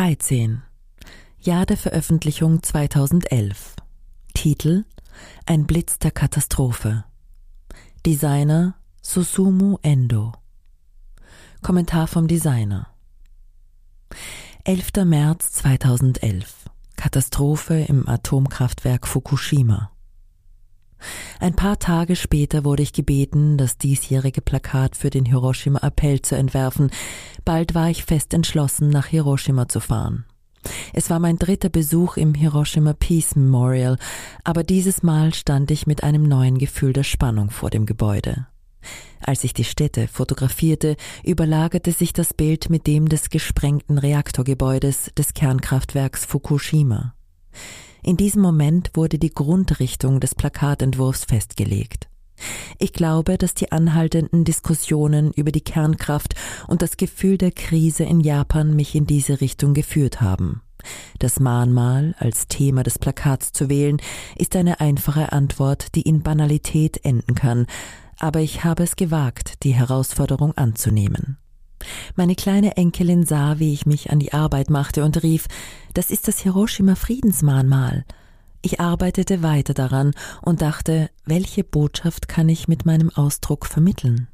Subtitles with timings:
[0.00, 0.62] 13.
[1.40, 3.76] Jahr der Veröffentlichung 2011.
[4.32, 4.86] Titel
[5.44, 7.04] Ein Blitz der Katastrophe.
[8.06, 10.32] Designer Susumu Endo.
[11.60, 12.86] Kommentar vom Designer.
[14.64, 15.04] 11.
[15.04, 16.70] März 2011.
[16.96, 19.90] Katastrophe im Atomkraftwerk Fukushima.
[21.40, 26.90] Ein paar Tage später wurde ich gebeten, das diesjährige Plakat für den Hiroshima-Appell zu entwerfen.
[27.44, 30.24] Bald war ich fest entschlossen, nach Hiroshima zu fahren.
[30.92, 33.96] Es war mein dritter Besuch im Hiroshima Peace Memorial,
[34.44, 38.46] aber dieses Mal stand ich mit einem neuen Gefühl der Spannung vor dem Gebäude.
[39.20, 45.34] Als ich die Städte fotografierte, überlagerte sich das Bild mit dem des gesprengten Reaktorgebäudes des
[45.34, 47.14] Kernkraftwerks Fukushima.
[48.02, 52.08] In diesem Moment wurde die Grundrichtung des Plakatentwurfs festgelegt.
[52.78, 56.34] Ich glaube, dass die anhaltenden Diskussionen über die Kernkraft
[56.66, 60.62] und das Gefühl der Krise in Japan mich in diese Richtung geführt haben.
[61.18, 63.98] Das Mahnmal als Thema des Plakats zu wählen,
[64.36, 67.66] ist eine einfache Antwort, die in Banalität enden kann,
[68.18, 71.39] aber ich habe es gewagt, die Herausforderung anzunehmen.
[72.16, 75.46] Meine kleine Enkelin sah, wie ich mich an die Arbeit machte und rief,
[75.94, 78.04] das ist das Hiroshima Friedensmahnmal.
[78.62, 84.28] Ich arbeitete weiter daran und dachte, welche Botschaft kann ich mit meinem Ausdruck vermitteln?